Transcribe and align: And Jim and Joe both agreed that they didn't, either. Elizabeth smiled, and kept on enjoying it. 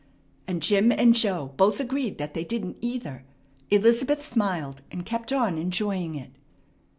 And 0.47 0.63
Jim 0.63 0.91
and 0.91 1.13
Joe 1.13 1.53
both 1.57 1.79
agreed 1.79 2.17
that 2.17 2.33
they 2.33 2.43
didn't, 2.43 2.77
either. 2.81 3.23
Elizabeth 3.69 4.23
smiled, 4.25 4.81
and 4.89 5.05
kept 5.05 5.31
on 5.31 5.59
enjoying 5.59 6.15
it. 6.15 6.31